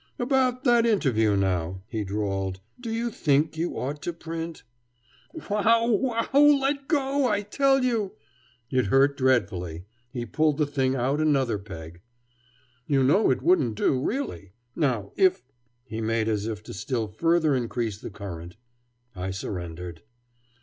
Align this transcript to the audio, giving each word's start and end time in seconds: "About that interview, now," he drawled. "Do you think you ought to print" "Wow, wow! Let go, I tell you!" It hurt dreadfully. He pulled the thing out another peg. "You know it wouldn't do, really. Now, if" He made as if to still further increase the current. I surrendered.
"About 0.17 0.63
that 0.63 0.83
interview, 0.87 1.35
now," 1.35 1.83
he 1.87 2.03
drawled. 2.03 2.59
"Do 2.79 2.91
you 2.91 3.11
think 3.11 3.55
you 3.55 3.77
ought 3.77 4.01
to 4.01 4.11
print" 4.11 4.63
"Wow, 5.47 5.89
wow! 5.91 6.27
Let 6.33 6.87
go, 6.87 7.27
I 7.27 7.43
tell 7.43 7.83
you!" 7.85 8.13
It 8.71 8.87
hurt 8.87 9.15
dreadfully. 9.15 9.85
He 10.11 10.25
pulled 10.25 10.57
the 10.57 10.65
thing 10.65 10.95
out 10.95 11.19
another 11.21 11.59
peg. 11.59 12.01
"You 12.87 13.03
know 13.03 13.29
it 13.29 13.43
wouldn't 13.43 13.75
do, 13.75 14.01
really. 14.03 14.53
Now, 14.75 15.11
if" 15.17 15.43
He 15.91 16.01
made 16.01 16.27
as 16.27 16.47
if 16.47 16.63
to 16.63 16.73
still 16.73 17.07
further 17.07 17.53
increase 17.53 17.99
the 18.01 18.09
current. 18.09 18.55
I 19.15 19.29
surrendered. 19.29 20.01